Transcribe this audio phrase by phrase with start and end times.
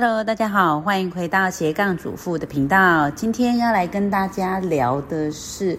[0.00, 3.10] Hello，大家好，欢迎回到斜杠主妇的频道。
[3.10, 5.76] 今天要来跟大家聊的是，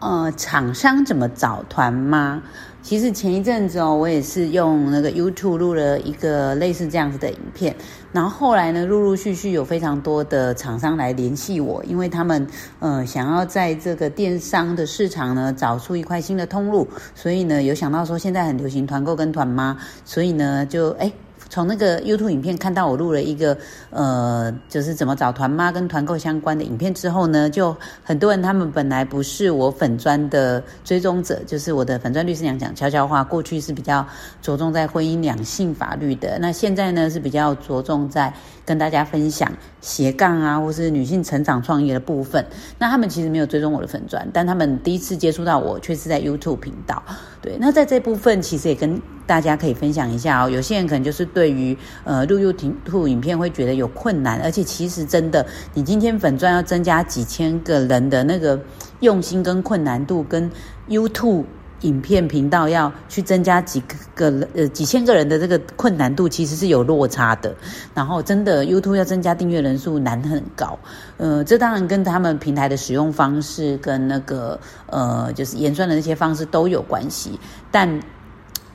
[0.00, 2.42] 呃，厂商怎么找团吗？
[2.82, 7.76] 其实前一阵子哦，我也是用那个 YouTube 录了一个类似这样子的影片，
[8.10, 12.44] 然后后来呢，陆陆续续有非常多的厂商来联系我，因为他们
[12.80, 21.12] 呃想要在这个电商的市场呢找出一块新的通路，所以呢有想到说现在很流行团购跟团妈，所以呢就哎。
[21.48, 23.56] 从那个 YouTube 影片看到我录了一个
[23.90, 34.04] 呃，就是怎么找团妈跟团购相关的影片之后呢，就很多人他们本来不是我粉砖的追踪者，就是我的粉砖律师娘讲悄悄话，过去是比较
[34.42, 38.32] 着重在婚姻两性法律的，那现在呢是比较着重在
[38.64, 42.44] 跟大家分享斜杠啊，或是女性成长创业的部分。
[42.78, 47.02] 那他们其实没有追踪我的粉砖，但他们第一次接触到我却是在 YouTube 频道。
[47.40, 50.48] 对，那在这部分其实也跟大家可以分享一下哦。
[50.48, 58.58] 有些人可能就是对于呃录 YouTube 影片会觉得有困难，而且其实真的，你今天粉钻要增加几千个人的那个
[59.00, 60.50] 用心跟困难度，跟
[60.88, 61.44] YouTube
[61.84, 63.82] 影片频道要去增加几
[64.14, 67.54] 个呃几千个人的这个困难度，其实是有落差的。
[67.94, 70.78] 然后真的 YouTube 要增加订阅人数难很高，
[71.16, 77.38] 呃，这当然跟他们平台的使用方式跟那个呃就是演算的那些方式都有关系，
[77.70, 78.00] 但。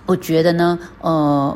[0.05, 1.55] 我觉得呢，呃，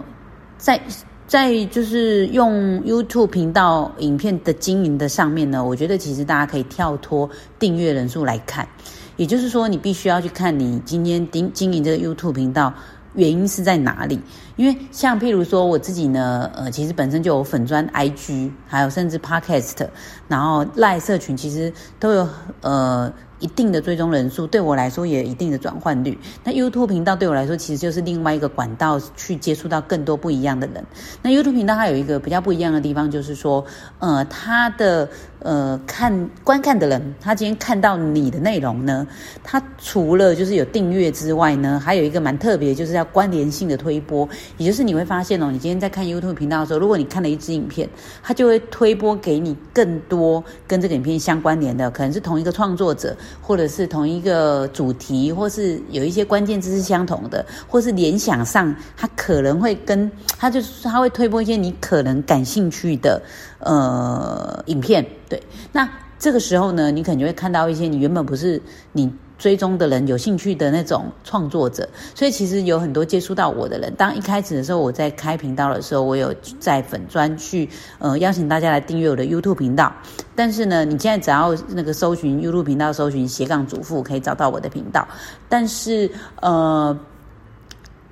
[0.59, 0.79] 在
[1.25, 8.67] 在就是用 YouTube 频道影片的经营的上面呢，我觉得其实大家可以跳脱订阅人数来看，
[9.15, 12.73] 也就是说，你必须要去看你今天经经营这个 YouTube 频道
[13.15, 14.19] 原因是在哪里。
[14.55, 19.87] 因为像譬如说我自己呢，呃，其实本身就有粉砖 IG，还有甚至 Podcast，
[20.27, 22.29] 然后赖社群其实都有
[22.61, 23.11] 呃。
[23.43, 26.17] 一定的追踪人数对我来说也有一定的转换率。
[26.45, 30.83] 那 YouTube 频道对我来说其实就是另外一个管道，去接触到更多不一样的人。
[31.21, 33.65] 那 YouTube 频道它有一个比较不一样的地方，就是说，
[33.99, 35.09] 呃，它的
[35.39, 39.05] 呃看观看的人，他今天看到你的内容呢，
[39.43, 44.27] 他除了就是有订阅之外呢，还有一个蛮特别，就是要关联性的推播。
[44.57, 47.89] 也就是你会发现哦，你今天在看 YouTube 频道的时候，如果你看了一支影片，
[48.21, 53.13] 它就会推播给你更多跟这个影片相关联的，可能是同一个创作者。
[53.41, 63.21] 或者是同一个主题，或是有一些关键字是相同的，或是联想上，它可能会跟它就是它会推播一些你可能感兴趣的
[63.59, 65.41] 呃影片，对，
[65.71, 68.61] 那这个时候呢，你可能就会看到一些你原本不是
[68.91, 69.11] 你。
[69.43, 73.93] 追踪的人有兴趣的那种创作者，所以其实有很多接触到我的人。
[73.95, 77.67] 当一开始的时候，我在开频道的时候，我有在粉专去
[77.99, 79.93] 呃邀请大家来订阅我的 YouTube 频道。
[80.33, 85.05] 但是呢，你现在只要那个搜寻 YouTube 频道，搜寻斜杠主妇，可以找到我的频道。
[85.49, 86.97] 但是呃，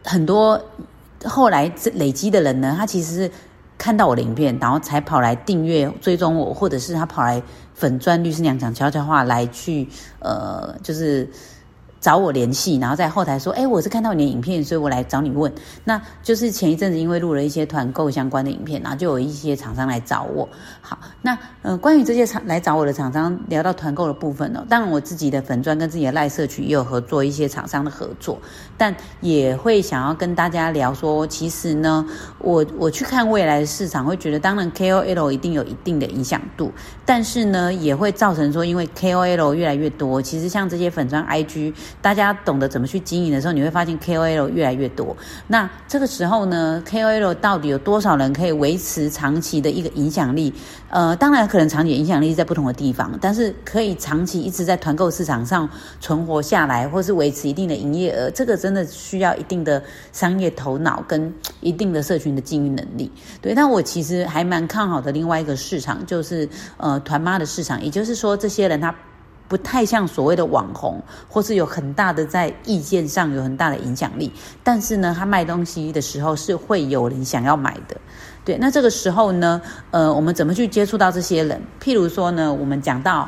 [0.03, 0.61] 很多
[1.23, 3.31] 后来累积的人呢，他其实是
[3.77, 7.41] 看到我的影片，然后才跑来订阅追踪我，或者是他跑来。
[7.81, 9.87] 粉钻律师娘讲悄悄话来去，
[10.19, 11.27] 呃，就是。
[12.01, 15.53] 找我联系，然后在后台说：“哎，我是看到你的影片，所以我来找你问。”
[15.85, 20.49] 那就是前一阵子因为录了一些团购相关的影片，然后就有一些厂商来找我。
[20.81, 28.39] 好，那呃，关于这些厂来找我的厂商，聊到团购的部分呢，当然我自己的粉钻跟自己的赖社群也有合作一些厂商的合作，
[28.75, 32.03] 但也会想要跟大家聊说，其实呢，
[32.39, 36.71] 我我去看未来的市场，会觉得当然 KOL 一定有一定的影响度，
[37.05, 41.73] 但是呢，也会造成说，因为 KOL 越来越多，其实像这些粉钻 IG。
[42.01, 45.15] 大家懂得怎么去经营的时候，你会发现 KOL 越来越多。
[45.47, 50.53] 那这个时候呢，KOL 到底有多少人可以维持长期的一个影响力？
[50.89, 55.69] 呃，当然可能长期影响力在不同的地方，但是可以长期一直在团购市场上
[55.99, 59.81] 存活下来，或是维持一定的营业额，这个真的需要一定的
[60.11, 63.09] 商业头脑跟一定的社群的经营能力。
[63.41, 66.47] 对，但我其实还蛮看好的另外一个市场，就是
[66.77, 68.93] 呃团妈的市场，也就是说这些人他。
[69.51, 74.31] 不太像所谓的网红，或是有很大的在意见上有很大的影响力，
[74.63, 77.97] 但是呢，他卖东西的时候是会有人想要买的。
[78.45, 79.61] 对，那这个时候呢，
[79.91, 81.61] 呃，我们怎么去接触到这些人？
[81.83, 83.27] 譬如说呢，我们讲到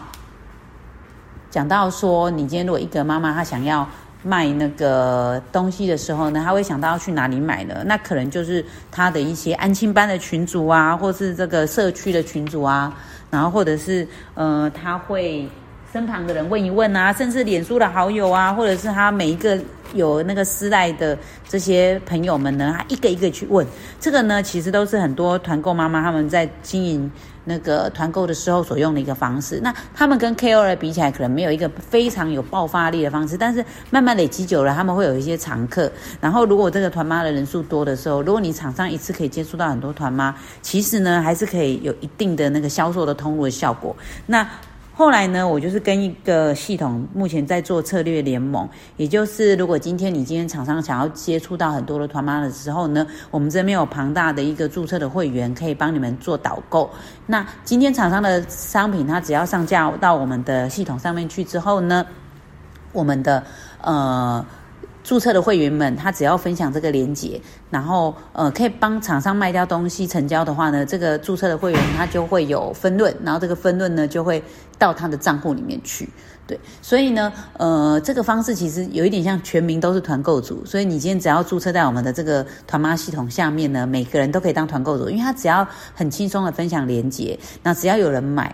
[1.51, 3.85] 讲到说，你今天如果一个妈妈她想要
[4.23, 7.83] 卖那个东西的时候呢，她会想到要去哪里买呢？
[7.85, 12.95] 那可能就是她的一些安亲班的群组啊，或是这个社区的群组啊，
[13.29, 15.49] 然后或者是呃，他会。
[15.93, 19.55] 身旁的人问一问啊，甚至脸书的好友啊，或者是他每一个
[19.93, 21.15] 有那个私赖的
[21.47, 23.63] 这些朋友们呢，他一个一个去问，
[23.99, 27.11] 这个呢，其实都是很多团购妈妈他们在经营。
[27.45, 35.91] 那个团购的时候所用的一个方式，那他们跟 KOL 比起来，可能没有一个非常有爆发力的方式，但是慢慢累积久了，他们会有一些常客。
[36.21, 43.93] 然后，如果这个团妈的人数多的时候，如果你厂商一次可以接触到很多团妈，其实呢，还是可以有一定的那个销售的通路的效果。
[44.25, 44.47] 那
[44.95, 56.89] 后来呢，我就是跟一个系统目前在做策略联盟，也就是如果今天你今天厂商想要接触到很多的团妈的时候呢，我们这边有庞大的一个注册的会员可以帮你们做导购。
[57.25, 62.05] 那今天厂商的商品，它只要上架到我们的系统上面去之后呢，
[62.91, 63.43] 我们的
[63.81, 64.45] 呃。
[65.03, 67.39] 注册的会员们，他只要分享这个链接，
[67.69, 74.41] 然后呃，可以帮厂商卖掉东西成交的话呢，这个注册的会员他就会有分润，然后这个分润呢就会
[74.79, 76.09] 到他的账户里面去。
[76.45, 88.53] 对，所以呢，呃，这个方式其实有一点像全民都是团购组，所以你今天只要注册在我们的这个团妈系统下面呢，每个人都可以当团购组，因为他只要很轻松的分享链接，那只要有人买。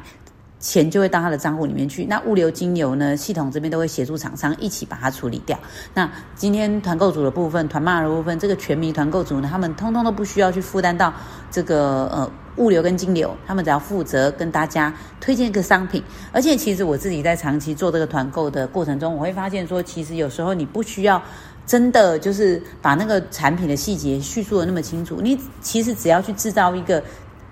[0.59, 2.03] 钱就会到他的账户里面去。
[2.03, 3.15] 那物流金流呢？
[3.15, 5.57] 系统这边都会协助厂商一起把它处理掉。
[5.93, 11.13] 那今天团购组的部分、团骂的部分，这个全民团购组呢，他们通通都不需要去负担到
[11.49, 16.03] 这个呃物流跟金流，他们只要负责跟大家推荐一个商品。
[16.33, 21.21] 而且其实我自己在长期做这个团购的过程中，我会发现说，其实有时候你不需要
[21.65, 27.01] 真的就是把那个产品的细节叙述的那么清楚，你其实只要去制造一个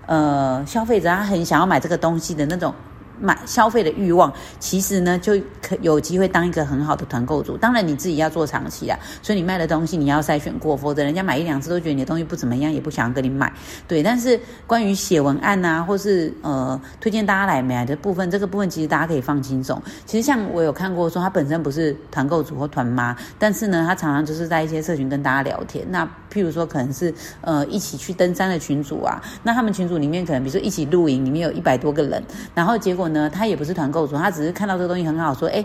[0.08, 2.76] 呃消费者他很想要买这个东西的那种。
[3.20, 7.58] 买消费的欲望，其实呢就可有机会当一个很好的团购主。
[7.58, 13.52] 当然你自己要做长期啊，所以你卖的东西你要筛选过，否则人家买一两次都觉得你的东西不怎么样，也不想要跟你买。
[13.88, 19.82] 对，但是关于写文案啊，或是呃推荐大家来买的部分，这个部分其实大家可以放轻松。
[20.06, 25.84] 其实像我有看过说，他本身不是团购主或团妈，但是呢，他常常就是在一些社群跟大家聊天。
[25.90, 27.12] 那譬如说可能是
[27.42, 32.22] 呃一起去登山的群主啊，那他们群组里面可能比如说一起露营，里面有一百多个人，
[32.54, 33.07] 然后结果。
[33.10, 35.64] 呢，他也不是团购主，他只是看到这个东西很好，说，哎，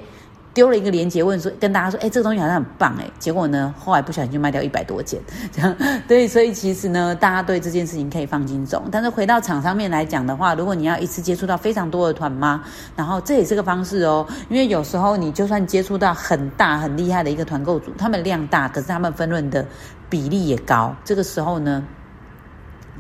[0.55, 5.75] 丢了一个链接，问说，跟大家说，哎，这个东西好像很棒，哎，结果呢，后来不小心就卖掉一百多件，这样，
[6.07, 12.63] 对，所以其实呢，大家对这件事情可以放轻松，但是回到厂商面来讲的话，如果你要一次接触到非常多的团妈，
[12.95, 19.67] 然后这也是个方式哦，因为有时候你就算接触到很大很厉害的一个团购组，他们量大，可是他们分润的
[20.11, 21.83] 比例也高，这个时候呢，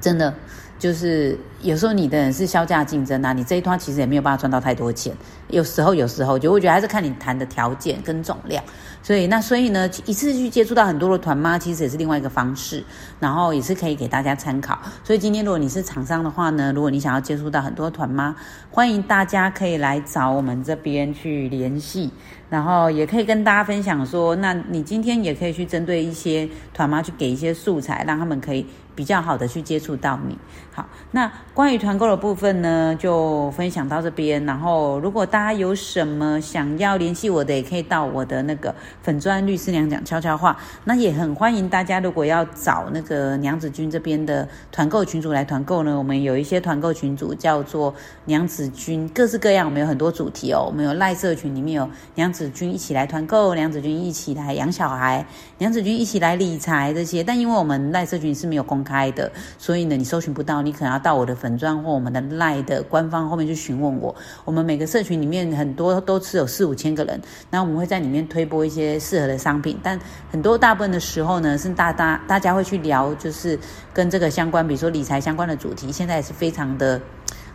[0.00, 0.32] 真的。
[0.78, 5.14] 就是有时候你的人是销价竞争啊，你这一团其实也没有办法赚到太多钱。
[5.48, 8.62] 有时候，有时候就我觉得还是看你谈的条件跟总量。
[9.02, 12.82] 所以那所以呢，一次去接触到很多的团妈，其实也是另外一个方式，
[13.20, 14.78] 然后也是可以给大家参考。
[15.04, 18.34] 所以今天如果你是厂商的话呢，如果你想要接触到很多团妈，
[18.70, 22.10] 欢迎大家可以来找我们这边去联系，
[22.48, 28.66] 然后也可以跟大家分享说，那你今天也可以去针对一些团妈去给一些素材，让他们可以。
[28.94, 30.36] 比较好的去接触到你。
[30.70, 34.42] 好，那关于团购的部分呢，就分享到这边。
[34.46, 40.56] 然后，如果大家有什么想要联系我的，也可以到我的那个粉砖律师娘讲悄悄话。
[40.84, 47.94] 那也很欢迎大家，如果要找那个娘子军这边的团购群主来团购呢，我们有一些团购群组叫做
[48.24, 50.64] 娘子军，各式各样，我们有很多主题哦。
[50.66, 55.26] 我们有赖社群里面有娘子军一起来团购，娘子军一起来养小孩，
[55.58, 57.22] 娘子军一起来理财这些。
[57.22, 64.14] 但因为我们赖社群是没有公开的，所以呢，你搜寻不到，你可能要到我的粉钻或我们的赖的官方后面去询问我。
[64.44, 69.98] 我们每个社群里面很多都是有四五千个人，那我们会在里面推播一些适合的商品，但
[70.30, 73.58] 很多大部分的时候呢，是大大大家会去聊，就是
[73.92, 77.00] 跟这个相关，比如说理财相关的主题，现在也是非常的。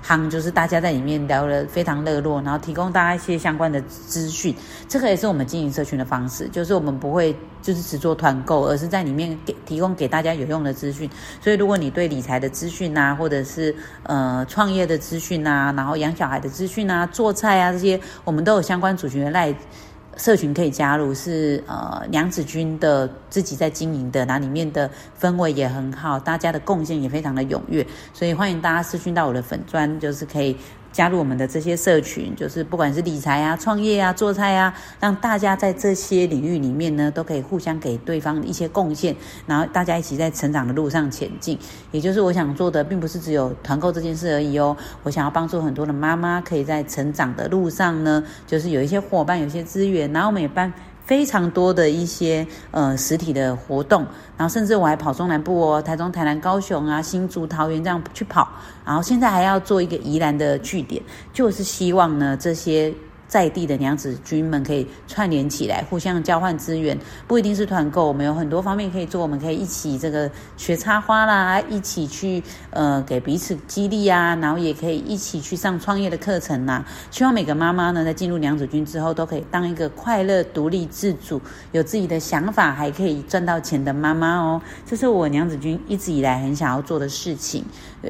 [0.07, 4.55] 汤就是大家在里面聊得非常热络，然后提供大家一些相关的资讯，
[4.87, 11.09] 这个也是我们经营社群的方式，就是我们不会就是只做团购，而是在里面给提供给大家有用的资讯。
[11.41, 19.53] 所以如果你对理财的资讯啊，或者是呃创业的资讯啊，然后养小孩的资讯啊，做菜啊这些，我们都有相关主群的赖。
[20.17, 30.57] 社群可以加入，是呃娘子军的自己在经营的，那里面的氛围也很好，大家的贡献也非常的踊跃，所以欢迎大家私讯到我的粉砖，就是可以。
[30.91, 39.15] 加入我们的这些社群，就是不管是理财啊、创业啊、做菜啊，让大家在这些领域里面呢，都可以互相给对方一些贡献，
[39.45, 41.57] 然后大家一起在成长的路上前进。
[41.91, 44.75] 也就是我想做的，并不是只有团购这件事而已哦。
[45.03, 50.71] 我想要帮助很多的妈妈，可以在成长的路上呢，就是有一些伙伴、有一些资源，然后我们也帮。
[51.07, 54.05] 非常多的一些呃实体的活动，
[54.37, 58.45] 然后甚至我还跑中南部哦，台中、台南、高雄啊、新竹、桃园这样去跑，
[58.85, 62.93] 然后现在还要做一个宜兰的据点，就是希望呢这些
[63.27, 69.21] 在地的娘子军们可以串联起来，互相交换资源，不一定是团购，我们有很多方面可以做。
[69.21, 76.85] 我们可以一起这个学插花啦，一起去呃给彼此激励啊，然后也可以一起去上创业的课程呐。
[77.11, 81.41] 希望每个妈妈呢，在进入娘子军之后，都可以当一个快乐、独立、自主、
[81.73, 84.61] 有自己的想法，还可以赚到钱的妈妈哦。
[84.85, 87.65] 这是我娘子军一直以来很想要做的事情。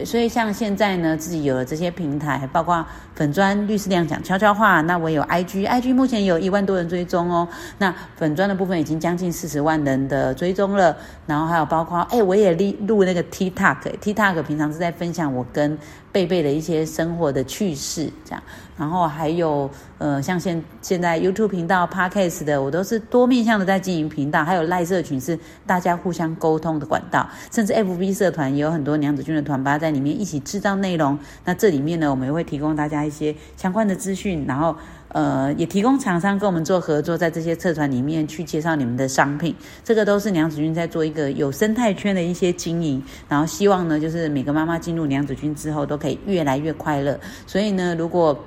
[0.06, 5.07] 所以像现在呢，自己有了这些平台，包括粉砖律师亮讲悄悄话，那我。
[5.10, 7.48] 有 IG，IG 目前有一万多人追踪哦。
[7.78, 10.96] 那粉砖的部分已经将近四十万人的追踪了。
[11.26, 15.78] 然后还有包括，哎，我也录录那个 TikTok，TikTok 平常是在分享我跟
[16.18, 18.42] 贝贝的一些生活的趣事，这样。
[18.76, 19.70] 然后还有，
[20.00, 24.44] 呃，像现现在 YouTube 频道、Podcast 的，我都是多面向的在经营频道。
[24.44, 31.18] 还有赖社群是大家互相沟通的管道，甚至 FB 社团也有很多娘子军的团吧在里面一起制造内容。
[31.46, 34.76] 那这里面呢，我们也会提供大家一些相关的资讯，然后。
[35.10, 47.20] 呃，也提供厂商跟我们做合作，在这些社团里面去介绍你们的商品，这个都是娘子军在做一个有生态圈的一些经营，然后希望呢，就是每个妈妈进入娘子军之后都可以越来越快乐。
[47.48, 48.38] 所以呢，如果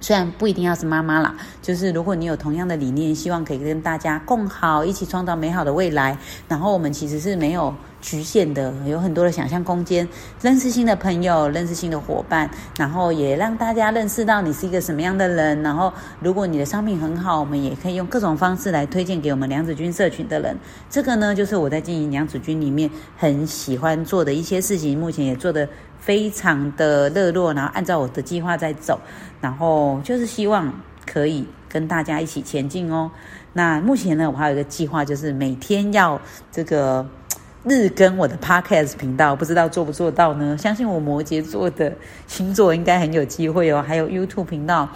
[0.00, 6.16] 虽然不一定要是妈妈啦，就是如果你有同样的理念，希望可以跟大家共好，一起创造美好的未来，
[6.46, 7.74] 然后我们其实是没有。
[8.00, 10.06] 局限的有很多的想象空间，
[10.40, 15.60] 认识新的朋友，认识新的伙伴，然后也让大家认识到你是一个什么样的人。
[15.64, 20.56] 然后，如果你的商品很好，我们也可以用各种方式来推荐给我们娘子军社群的人。
[20.88, 25.68] 这个呢，就是我在经营娘子军里面很喜欢做的一些事情，目前也做的
[25.98, 28.98] 非常的热络，然后按照我的计划在走，
[29.40, 30.72] 然后就是希望
[31.06, 33.10] 可以跟大家一起前进哦。
[33.52, 37.06] 那目前呢，我还有一个计划，就是每天要这个。
[37.64, 40.56] 日更我的 podcast 频道，不知道做不做到呢？
[40.56, 41.92] 相信我摩羯座的
[42.26, 43.84] 星座应该很有机会哦。
[43.86, 44.88] 还有 YouTube 频道，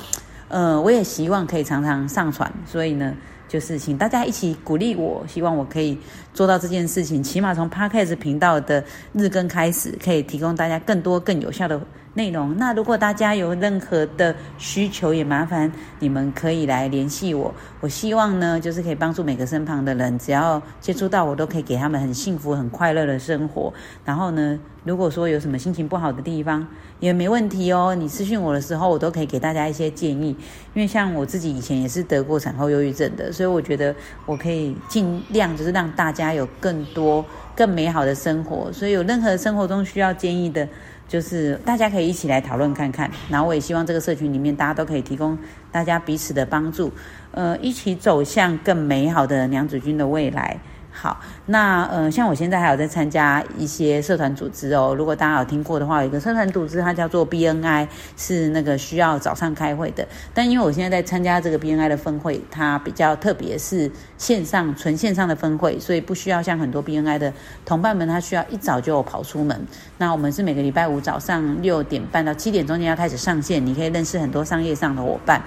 [0.48, 3.14] 呃，我也希望可以常常上传，所以呢，
[3.48, 5.98] 就是请大家一起鼓励我，希望我可以
[6.32, 7.22] 做到这件事情。
[7.22, 11.80] 起码从 podcast 频道的日更开始，可以提供大家更多更有效的。
[12.14, 12.54] 内容。
[12.58, 17.54] 那如果大家有任何的需求，也麻烦你们可以来联系我。
[17.80, 23.72] 我希望呢，就是可以帮助每个身旁的人，只要接触到我，都可以给他们很幸福、很快乐的生活。
[24.04, 26.66] 然后呢，如果说有什么心情不好的地方，
[27.00, 27.94] 也没问题哦。
[27.94, 30.36] 你私讯我的时候，我都可以给大家一些建议。
[30.74, 33.94] 因为像我自己以前也是得过产后忧郁症的，所以我觉得
[34.26, 37.24] 我可以尽量就是让大家家有更多
[37.56, 38.72] 更美好的生活。
[38.72, 40.66] 所以有任何生活中需要建议的。
[41.08, 45.36] 就是大家可以一起来讨论看看，然后我也希望这个社群里面大家都可以提供
[45.70, 46.90] 大家彼此的帮助，
[47.32, 50.56] 呃，一起走向更美好的娘子军的未来。
[50.94, 54.94] 好，那呃，像我现在还有在参加一些社团组织哦。
[54.96, 60.06] 如果大家有听过的话，有一个社团组织，它叫做 BNI，是那个需要早上开会的。
[60.34, 67.32] 但因为我现在在参加这个 BNI 的分会，它比较特别，是线上纯线上的分会，所以不需要像很多 BNI 的
[67.64, 69.66] 同伴们，他需要一早就跑出门。
[69.96, 75.42] 那我们是每个礼拜五早上六点半到七点中间要开始上线，你可以认识很多商业上的伙伴。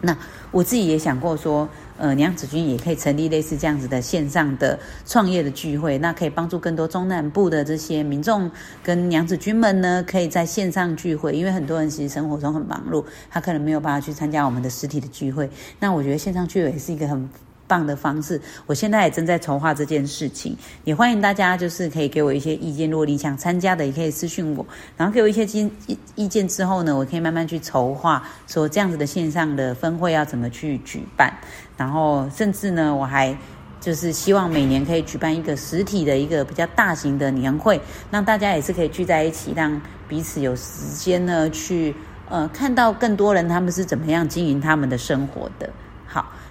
[0.00, 0.16] 那
[0.50, 1.68] 我自己也想过说。
[1.98, 8.50] 呃，娘子军也可以成立类似这样子的线上的创业的聚会，那可以帮助更多中南部的这些民众
[8.82, 11.36] 跟娘子军们呢，可以在线上聚会。
[11.36, 15.50] 因为很多人其实生活中很忙碌，他可能没有办法去参加我们的实体的聚会。
[15.80, 17.28] 那我觉得线上聚会也是一个很。
[17.68, 22.90] 棒的方式，我现在也正在筹划这件事情，也欢迎大家就是可以给我一些意见。
[22.90, 31.32] 如果你想参加的，也可以私讯我，然后给我一些意意意见之后呢，我可以慢慢去筹划，说这样子的线上的分会要怎么去举办，
[31.76, 33.36] 然后甚至呢，我还
[33.80, 41.94] 就是希望每年可以举办一个实体的一个比较大型的年会，让大家也是可以聚在一起，让彼此有时间呢去
[42.28, 45.70] 呃看到更多人他们是怎么样经营他们的生活的。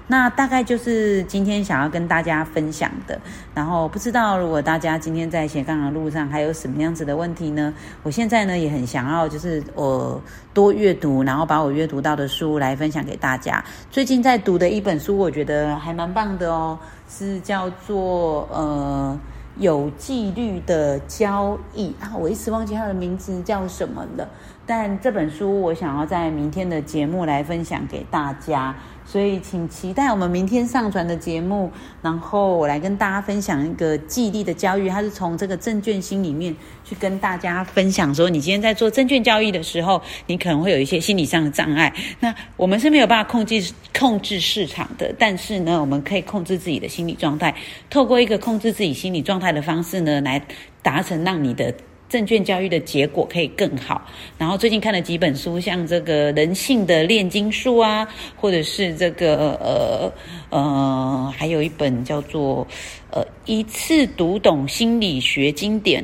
[0.08, 3.20] 那大概就是今天想要跟大家分享的。
[3.54, 7.74] 然后不知道如果大家今天在斜杠的路上还有什么样子的问题呢？
[8.04, 10.22] 我现在呢也很想要，就是我
[10.54, 13.64] 多阅读，然后把我阅读到的书来分享给大家。
[13.92, 16.78] 最近在读的一本书，我觉得还蛮棒的哦，
[17.10, 19.20] 是叫做呃
[19.58, 24.28] 有纪律的交易啊，我一时忘记它的名字叫什么了。
[24.68, 28.76] 但这本书我想要在明天的节目来分享给大家。
[29.10, 31.72] 所以，请期待我们明天上传的节目。
[32.02, 41.94] 然后，我来跟大家分享一个记忆力的交易，它是从这个证券心里面去跟大家分享说，你今天在做证券交易的时候，你可能会有一些心理上的障碍。
[42.20, 47.56] 那我们是没有办法控制控制市场的，但是呢，我们可以控制自己的心理状态，
[47.90, 50.42] 透过一个控制自己心理状态的方式呢，来
[50.82, 51.74] 达成让你的。
[52.10, 54.02] 证券交易的结果可以更好。
[54.38, 60.12] 然后最近看了几本书，像这个人性的炼金术啊，或者是这个呃
[60.50, 62.66] 呃，还有一本叫做
[63.12, 66.04] 呃一次读懂心理学经典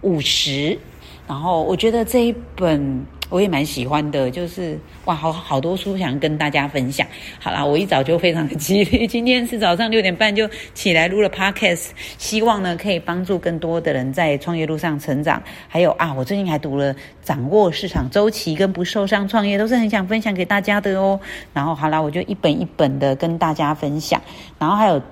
[0.00, 0.78] 五十。
[1.26, 3.06] 然后我觉得这一本。
[3.28, 7.04] 我也蛮喜欢的，就是哇，好好多书想跟大家分享。
[7.40, 15.42] 好啦，我一早就非常的激励，今天是早上六点半就起来录了 podcast，希望呢可以帮助更多的人在创业路上成长。
[15.66, 21.18] 还有啊，我最近还读了《掌握市场周期跟不受伤创业》，都是很想分享给大家的哦。
[21.52, 24.22] 然后好啦，我就一本一本的跟大家分享。
[24.56, 25.02] 然后还有。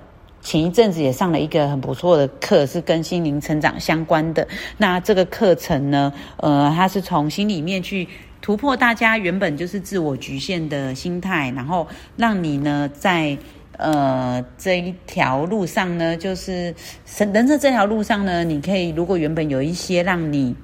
[0.44, 4.46] 前一阵子也上了一个很不错的课，是跟心灵成长相关的。
[4.76, 8.06] 那这个课程呢，呃，它是从心里面去
[8.42, 13.36] 突破大家原本就是自我局限的心态，然后让你呢在
[13.78, 16.74] 呃这一条路上呢，就是
[17.16, 20.54] 人生这条路上呢，你可以如果原本有一些让你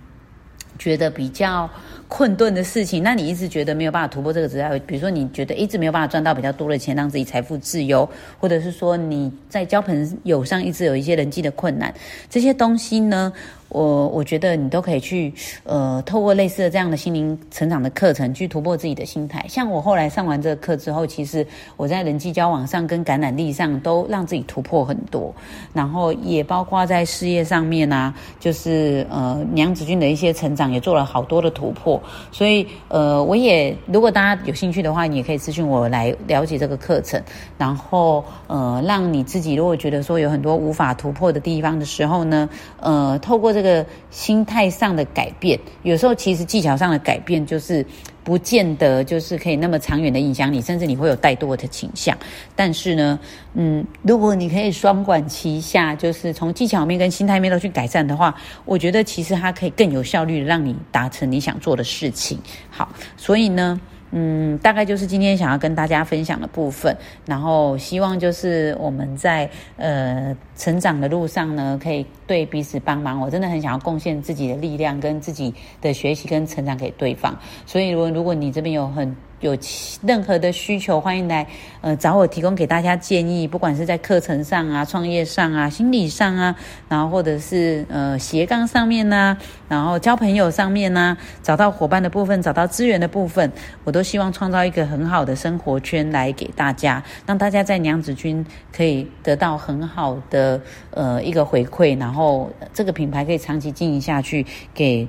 [0.79, 1.69] 觉得比较。
[2.11, 11.95] 困顿的事情，那你一直觉得没有办法突破这个值，比如说你觉得一直没有办法赚到比较多的钱，让自己财富自由，或者是说你在交朋友上一直有一些人际的困难，
[12.29, 13.33] 这些东西呢？
[13.71, 15.33] 我我觉得你都可以去，
[15.65, 19.45] 呃，透过类似的这样的心灵成长的课程去突破自己的心态。
[19.49, 21.47] 像我后来上完这个课之后，其实
[21.77, 25.33] 我在人际交往上跟感染力上都让自己突破很多，
[25.73, 32.03] 然后也包括在事业上面啊，就是呃娘子军的一些成长也做了好多的突破。
[32.33, 37.23] 所以呃，我也如果大家有兴趣的话，你也可以咨询我来了解这个课程，
[37.57, 42.49] 然后呃，让你自己如果觉得说有很多无法突破的地方的时候呢，
[42.81, 43.60] 呃，透过这。
[43.61, 47.85] 这个心态上的改变，有时候其实技巧上的改变，就是
[48.25, 52.17] 不见得就是可以那么长远的影响你，甚至你会有怠惰的倾向。
[52.57, 53.21] 但是呢，
[53.53, 62.39] 嗯，如果你可以双管齐下，就是从技巧面跟心态面都去改善的话，我觉得其实它可以更有效率让你达成你想做的事情。
[62.71, 62.89] 好，
[63.19, 63.79] 所以呢。
[64.13, 73.21] 嗯，大概就是今天想要跟大家分享的部分，然后希望就是我们在呃成长的路上呢，可以对彼此帮忙。
[73.21, 79.15] 我真的很想要贡献自己的力量跟自己的学习跟成长给对方，所以如果如果你这边有很。
[79.41, 79.57] 有
[80.03, 81.47] 任何的需求，欢迎来
[81.81, 86.55] 呃找我提供给大家建议，不管是在课程上啊、创业上啊、心理上啊，
[86.89, 89.37] 然后或者是呃斜杠上面呢，
[89.69, 93.51] 然后交朋友上面呢，找到伙伴的部分，找到资源的部分，
[93.85, 105.09] 我都希望创造一个很好的生活圈来给大家，让大家在娘子军可以得到很好的呃一个回馈，然后这个品牌可以长期经营下去给。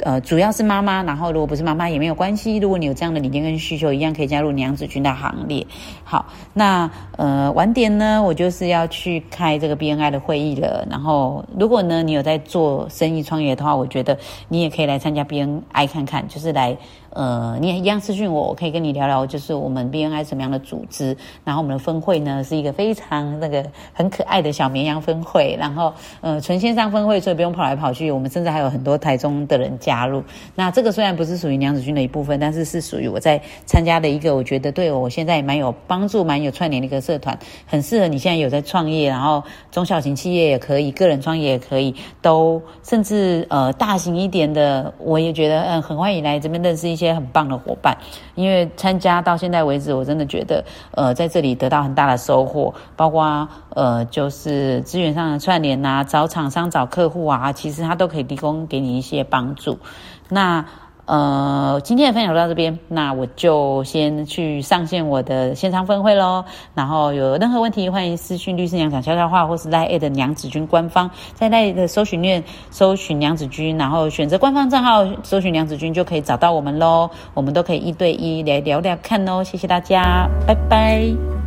[0.00, 2.58] 呃，主要是妈妈，然后如果不是妈妈也没有关系。
[2.58, 5.66] 如果你有这样的理念跟需求，一样可以加入娘子军的行列。
[6.04, 10.86] 好，那呃晚点呢，我就是要去开这个 BNI 的会议了。
[10.90, 16.76] 然后如果呢你有在做生意创业的话，我觉得你也可以来参加 BNI 看看，就是来。
[17.16, 20.50] 呃，你也一样私讯我，我可以跟你聊聊，就是我们 BNI 什么样？
[20.50, 21.16] 的组织。
[21.44, 25.56] 然后我们的分会呢，是一个非常那个很可爱的小绵羊分会。
[25.58, 28.10] 然后呃，纯线上分会，所以不用跑来跑去。
[28.10, 30.22] 我们甚至还有很多台中的人加入。
[30.54, 47.05] 那这个虽然不是属于娘子军的一部分，但是是属于我在参加的一个，我觉得对我现在蛮有帮助、蛮有串联的一个社团，很适合你现在有在创业，然后中小型企业也可以，个人创业也可以，都甚至呃大型一点的，我也觉得嗯很欢迎来这边认识一些。
[47.06, 47.96] 些很棒的伙伴，
[48.34, 59.78] 因为参加到现在为止，我真的觉得，呃，在这里得到很大的收获，包括呃，就是资源上的串联啊，找厂商、找客户啊，其实他都可以提供给你一些帮助。
[60.28, 60.64] 那。
[61.06, 66.44] 呃，今天的分享到这边，那我就先去上线我的线上分会喽。
[66.74, 77.08] 然后有任何问题，欢迎私讯律师娘讲悄悄话，或是赖 A 的娘子军官方，在赖的搜寻链搜寻娘子军，然后选择官方账号搜寻娘子军，就可以找到我们喽。
[77.34, 79.44] 我们都可以一对一来聊聊看哦。
[79.44, 81.45] 谢谢大家，拜拜。